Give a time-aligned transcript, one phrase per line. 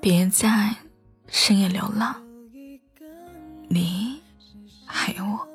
[0.00, 0.74] 别在
[1.28, 2.14] 深夜流浪，
[3.68, 4.20] 你
[4.84, 5.48] 还有我。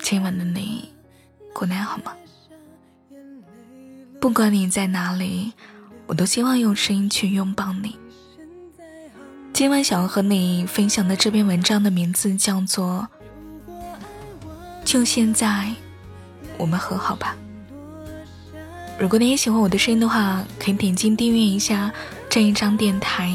[0.00, 0.92] 今晚的你
[1.54, 2.14] 过得好吗？
[4.20, 5.52] 不管你在哪里，
[6.06, 7.98] 我都希望用声音去拥抱你。
[9.52, 13.08] 今晚想要和你分享的这篇文章的名字叫做
[14.84, 15.72] 《就现在，
[16.56, 17.36] 我们和好吧》。
[19.00, 21.92] 如果你也喜欢我的声音的话，可以点击订阅一下
[22.30, 23.34] 这一张电台，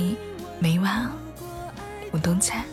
[0.60, 1.10] 每晚
[2.12, 2.73] 我都在。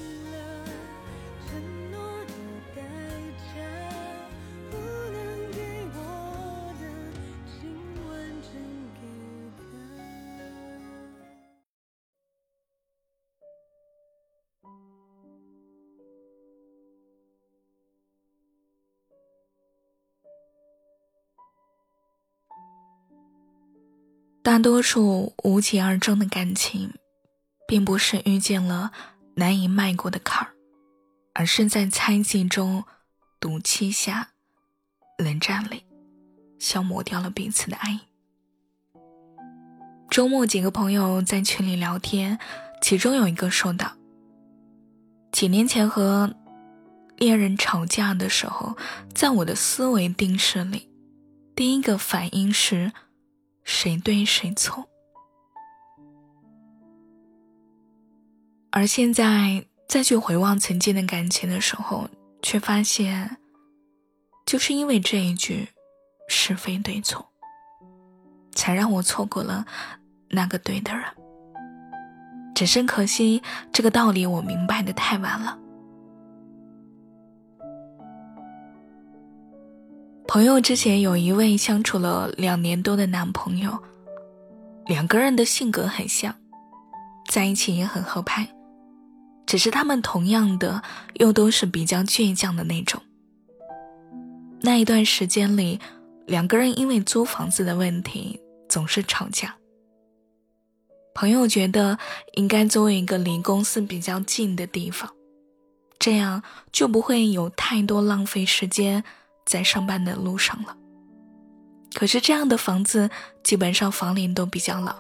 [24.50, 26.93] 大多数无疾而终的感情，
[27.68, 28.90] 并不是遇见了
[29.37, 30.51] 难以迈过的坎儿，
[31.34, 32.82] 而是在猜忌中、
[33.38, 34.30] 赌气下、
[35.18, 35.84] 冷战里，
[36.59, 38.01] 消磨掉了彼此的爱意。
[40.10, 42.40] 周末，几个朋友在群里聊天，
[42.82, 43.93] 其中有一个说道
[45.30, 46.34] ：“几年前和
[47.16, 48.76] 恋人吵架的时候，
[49.15, 50.88] 在我的思维定式里，
[51.54, 52.90] 第一个反应是。”
[53.73, 54.85] 谁对谁错？
[58.73, 62.09] 而现在再去回望曾经的感情的时候，
[62.43, 63.38] 却发现，
[64.44, 65.69] 就是因为这一句
[66.28, 67.31] “是非对错”，
[68.53, 69.65] 才让我错过了
[70.31, 71.05] 那个对的人。
[72.53, 73.41] 只是可惜，
[73.72, 75.56] 这个道理我明白的太晚了。
[80.32, 83.76] 朋友之前有一位相处了两年多的男朋友，
[84.87, 86.32] 两个人的性格很像，
[87.28, 88.48] 在一起也很合拍，
[89.44, 90.81] 只是他们同样的
[91.15, 93.03] 又都是比较倔强的那种。
[94.60, 95.81] 那一段时间里，
[96.28, 99.56] 两个人因为租房子的问题总是吵架。
[101.12, 101.99] 朋友觉得
[102.34, 105.10] 应该租一个离公司比较近的地方，
[105.99, 109.03] 这样就不会有太多浪费时间。
[109.45, 110.77] 在上班的路上了。
[111.95, 113.11] 可是这样的房子
[113.43, 114.95] 基本上房龄都比较老，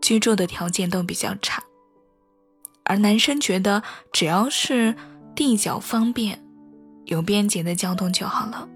[0.00, 1.62] 居住的条件都比较差。
[2.84, 3.82] 而男生觉得
[4.12, 4.94] 只要是
[5.34, 6.42] 地角方便、
[7.04, 8.68] 有便捷的交通就好了。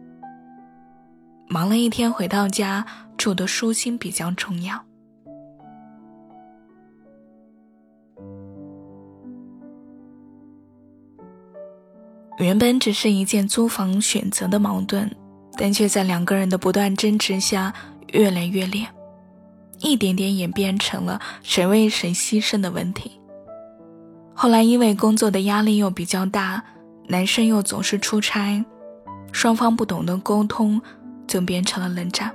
[1.48, 2.84] 忙了一天回到家，
[3.16, 4.84] 住的舒心比较重要。
[12.42, 15.08] 原本只是一件租房选择的矛盾，
[15.56, 17.72] 但却在两个人的不断争执下
[18.12, 18.84] 越来越烈，
[19.78, 23.12] 一点点演变成了谁为谁牺牲的问题。
[24.34, 26.62] 后来因为工作的压力又比较大，
[27.06, 28.64] 男生又总是出差，
[29.30, 30.82] 双方不懂得沟通，
[31.28, 32.32] 就变成了冷战。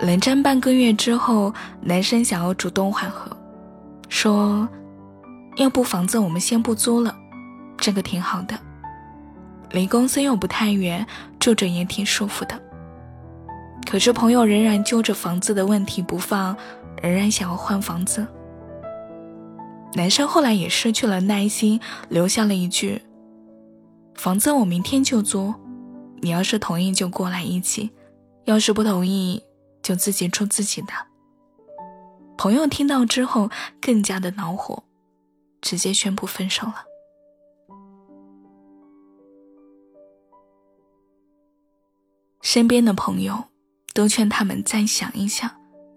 [0.00, 3.34] 冷战半个月之后，男生想要主动缓和，
[4.10, 4.68] 说
[5.56, 7.16] ：“要不房子我们先不租了。”
[7.76, 8.58] 这个挺好的，
[9.70, 11.06] 离公司又不太远，
[11.38, 12.60] 住着也挺舒服的。
[13.86, 16.56] 可是朋友仍然揪着房子的问题不放，
[17.02, 18.26] 仍然想要换房子。
[19.94, 23.02] 男生后来也失去了耐心，留下了一句
[24.16, 25.54] ：“房子我明天就租，
[26.20, 27.90] 你要是同意就过来一起，
[28.44, 29.44] 要是不同意
[29.82, 30.92] 就自己住自己的。”
[32.36, 34.82] 朋友听到之后更加的恼火，
[35.60, 36.84] 直接宣布分手了。
[42.54, 43.46] 身边的朋友
[43.94, 45.50] 都劝他们再想一想，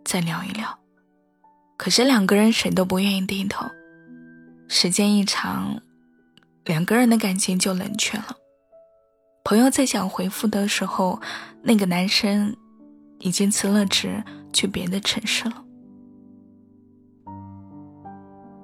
[0.04, 0.80] 再聊一聊。
[1.78, 3.64] 可是两个人谁都不愿意低头。
[4.68, 5.80] 时间一长，
[6.66, 8.36] 两个人的感情就冷却了。
[9.44, 11.22] 朋友在想回复的时候，
[11.62, 12.58] 那个男生
[13.20, 15.64] 已经辞了职去别的城市了。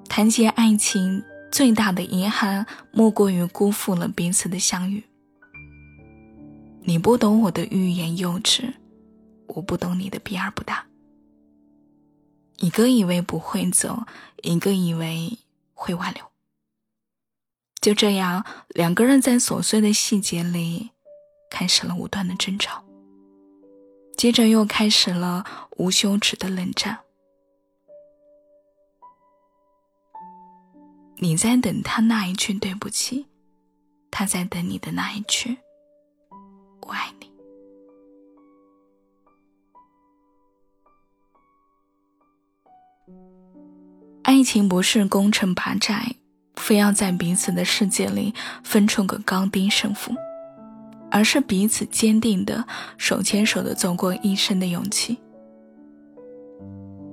[0.08, 1.22] 谈及爱情，
[1.52, 5.04] 最大的遗憾莫过于辜负了彼此的相遇。
[6.86, 8.74] 你不懂我的欲言又止，
[9.46, 10.86] 我不懂你的避而不答。
[12.58, 14.04] 一个以为不会走，
[14.42, 15.38] 一个以为
[15.72, 16.22] 会挽留。
[17.80, 20.90] 就这样，两个人在琐碎的细节里
[21.50, 22.84] 开始了无端的争吵，
[24.16, 25.44] 接着又开始了
[25.78, 27.00] 无休止的冷战。
[31.16, 33.26] 你在等他那一句对不起，
[34.10, 35.56] 他在等你的那一句。
[36.86, 37.30] 我爱你。
[44.22, 46.16] 爱情不是攻城拔寨，
[46.56, 50.14] 非要在彼此的世界里分出个高低胜负，
[51.10, 52.66] 而是彼此坚定的
[52.96, 55.18] 手牵手的走过一生的勇气。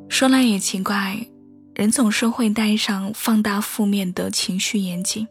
[0.10, 1.28] 说来也奇怪，
[1.76, 5.28] 人总是会戴上放大负面的情绪眼镜，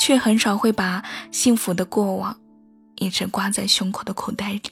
[0.00, 2.38] 却很少会把幸福的过往
[2.98, 4.62] 一直挂在胸口的口袋里。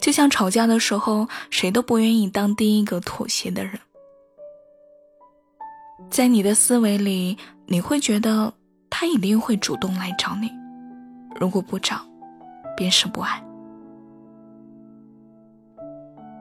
[0.00, 3.78] 就像吵架的时候，谁都不愿意当第一个妥协的人。
[6.10, 7.36] 在你的思维里，
[7.66, 8.54] 你会觉得
[8.88, 10.50] 他一定会主动来找你，
[11.38, 12.00] 如果不找，
[12.76, 13.42] 便是不爱。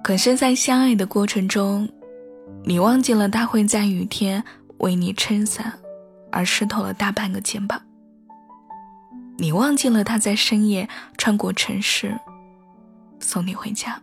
[0.03, 1.89] 可是，在相爱的过程中，
[2.63, 4.41] 你忘记了他会在雨天
[4.77, 5.73] 为你撑伞，
[6.31, 7.77] 而湿透了大半个肩膀；
[9.37, 12.17] 你忘记了他在深夜穿过城市。
[13.19, 14.01] 送你回家。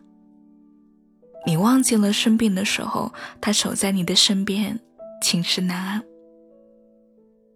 [1.46, 4.80] 你忘记了生病的时候，他守在你的身边，
[5.22, 6.02] 寝食难安。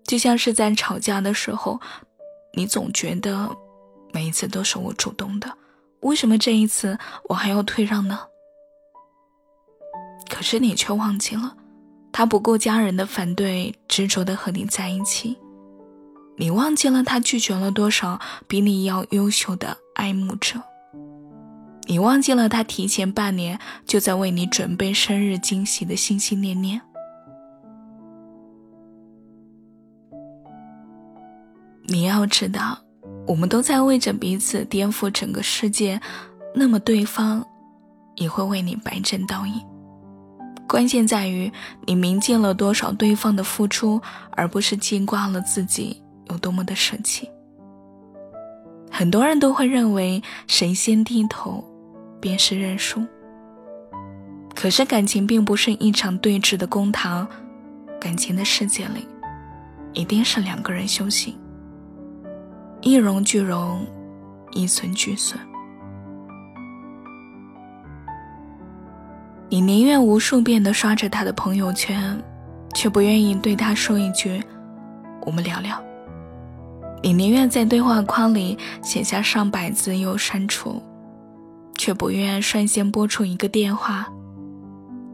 [0.04, 1.80] 就像是在吵架的时候，
[2.54, 3.50] 你总觉得
[4.12, 5.52] 每一次都是我主动的，
[6.00, 6.98] 为什么这一次
[7.28, 8.20] 我还要退让呢？
[10.28, 11.56] 可是你却忘记了，
[12.12, 15.36] 他不顾家人的反对，执着的和你在一起。
[16.40, 20.62] 你忘记了他拒绝了多少比你要优秀的爱慕者。
[21.88, 26.80] 你忘记了他提前半年就在为你准备生日惊喜的心心念念。
[31.86, 32.78] 你要知道，
[33.26, 36.00] 我们都在为着彼此颠覆整个世界，
[36.54, 37.44] 那么对方
[38.14, 39.60] 也会为你白刃倒影。
[40.68, 41.50] 关键在于
[41.86, 44.00] 你铭记了多少对方的付出，
[44.32, 47.28] 而不是记挂了自己有多么的神奇。
[48.90, 51.64] 很多人都会认为谁先低头。
[52.20, 53.00] 便是认输。
[54.54, 57.24] 可是感情并不是一场对峙的公堂，
[58.00, 59.06] 感情的世界里，
[59.92, 61.32] 一定是两个人修行，
[62.80, 63.86] 一荣俱荣，
[64.50, 65.38] 一损俱损。
[69.48, 72.20] 你宁愿无数遍的刷着他的朋友圈，
[72.74, 74.42] 却不愿意对他说一句
[75.24, 75.80] “我们聊聊”。
[77.02, 80.82] 你宁愿在对话框里写下上百字又删除。
[81.78, 84.08] 却不愿率先拨出一个电话，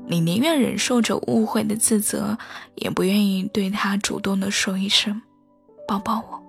[0.09, 2.39] 你宁愿忍受着误会的自责，
[2.77, 5.21] 也不愿意对他主动的说一声
[5.87, 6.43] “抱抱我”。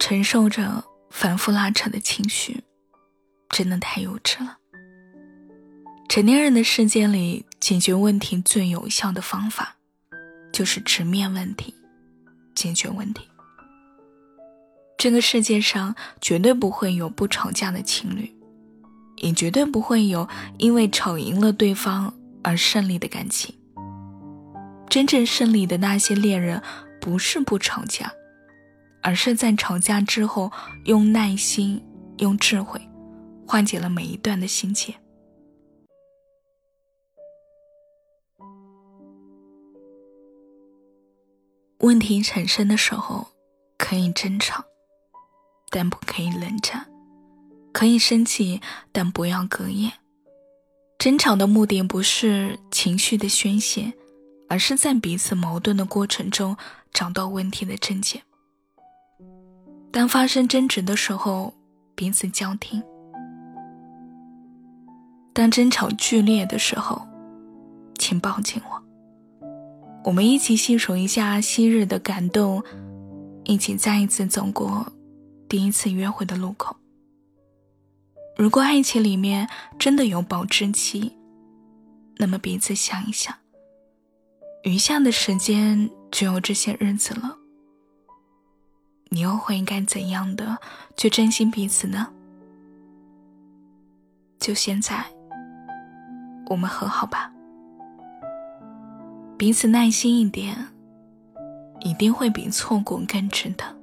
[0.00, 2.64] 承受着反复拉扯的情绪，
[3.50, 4.58] 真的太幼稚了。
[6.08, 9.76] 成年人的世界里，解决问题最有效的方法，
[10.58, 11.72] 就是直面问题，
[12.52, 13.22] 解决问题。
[14.96, 18.28] 这个世界上绝对不会有不吵架的情侣，
[19.18, 22.12] 也绝对不会有因为吵赢了对方
[22.42, 23.54] 而胜利的感情。
[24.88, 26.60] 真正胜利的那些恋人，
[27.00, 28.10] 不是不吵架，
[29.00, 30.50] 而是在吵架之后
[30.86, 31.80] 用耐心、
[32.16, 32.80] 用智慧，
[33.46, 34.92] 化解了每一段的心结。
[41.80, 43.28] 问题产生的时候，
[43.76, 44.64] 可以争吵。
[45.70, 46.86] 但不可以冷战，
[47.72, 49.92] 可以生气，但不要隔夜。
[50.98, 53.92] 争吵的目的不是情绪的宣泄，
[54.48, 56.56] 而是在彼此矛盾的过程中
[56.90, 58.22] 找到问题的症结。
[59.92, 61.52] 当发生争执的时候，
[61.94, 62.80] 彼此交听；
[65.34, 67.06] 当争吵剧烈的时候，
[67.98, 68.87] 请抱紧我。
[70.08, 72.64] 我们一起细数一下昔日的感动，
[73.44, 74.90] 一起再一次走过。
[75.50, 76.74] 第一次约会的路口。
[78.34, 79.46] 如果爱情里面
[79.78, 81.12] 真的有保质期，
[82.16, 83.34] 那么彼此想一想，
[84.62, 87.36] 余下的时间只有这些日子了，
[89.10, 90.56] 你又会应该怎样的
[90.96, 92.08] 去珍惜彼此呢？
[94.38, 95.04] 就现在，
[96.46, 97.30] 我们和好吧，
[99.38, 100.66] 彼此耐心一点，
[101.82, 103.77] 一定会比错过更值得。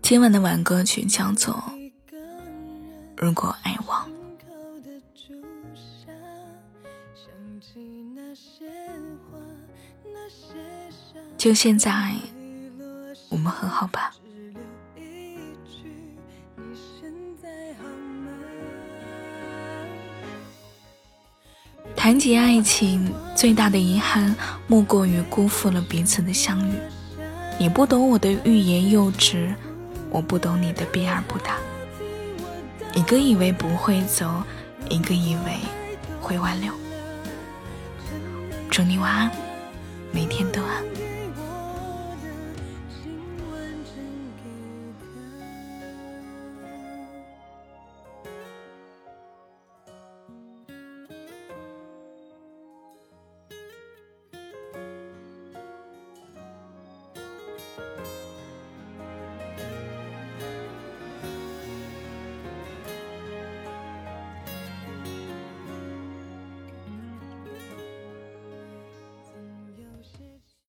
[0.00, 1.54] 今晚的晚歌曲叫做
[3.16, 4.10] 《如果爱忘。
[11.36, 12.14] 就现在，
[13.28, 14.12] 我们和好吧。
[21.94, 24.34] 谈及爱情，最大的遗憾
[24.66, 26.72] 莫过于辜负了彼此的相遇。
[27.60, 29.54] 你不懂我的欲言又止，
[30.08, 31.58] 我不懂你的避而不答。
[32.94, 34.42] 一个以为不会走，
[34.88, 35.58] 一个以为
[36.22, 36.72] 会挽留。
[38.70, 39.30] 祝你晚安，
[40.10, 40.82] 每天都安。